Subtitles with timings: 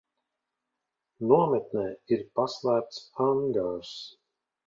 [1.31, 1.83] Nometnē
[2.17, 3.95] ir paslēpts angārs.